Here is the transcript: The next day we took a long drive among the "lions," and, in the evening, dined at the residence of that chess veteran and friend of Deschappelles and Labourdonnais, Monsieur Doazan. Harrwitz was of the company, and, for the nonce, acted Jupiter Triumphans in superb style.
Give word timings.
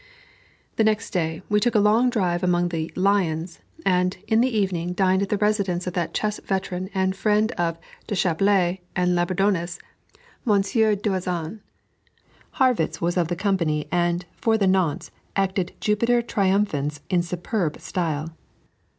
The 0.77 0.83
next 0.83 1.11
day 1.11 1.43
we 1.47 1.59
took 1.59 1.75
a 1.75 1.79
long 1.79 2.09
drive 2.09 2.41
among 2.41 2.69
the 2.69 2.91
"lions," 2.95 3.59
and, 3.85 4.17
in 4.27 4.41
the 4.41 4.47
evening, 4.49 4.93
dined 4.93 5.21
at 5.21 5.29
the 5.29 5.37
residence 5.37 5.85
of 5.85 5.93
that 5.93 6.11
chess 6.11 6.39
veteran 6.43 6.89
and 6.95 7.15
friend 7.15 7.51
of 7.51 7.77
Deschappelles 8.07 8.79
and 8.95 9.13
Labourdonnais, 9.13 9.77
Monsieur 10.43 10.95
Doazan. 10.95 11.59
Harrwitz 12.55 12.99
was 12.99 13.15
of 13.15 13.27
the 13.27 13.35
company, 13.35 13.87
and, 13.91 14.25
for 14.35 14.57
the 14.57 14.65
nonce, 14.65 15.11
acted 15.35 15.73
Jupiter 15.79 16.23
Triumphans 16.23 17.01
in 17.11 17.21
superb 17.21 17.79
style. 17.79 18.29